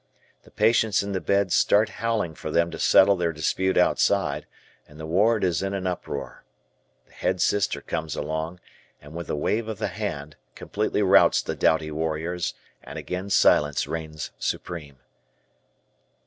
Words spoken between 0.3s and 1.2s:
The patients in